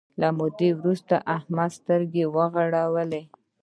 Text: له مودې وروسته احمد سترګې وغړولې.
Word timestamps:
له 0.21 0.27
مودې 0.37 0.69
وروسته 0.79 1.15
احمد 1.35 1.69
سترګې 1.79 2.23
وغړولې. 2.35 3.23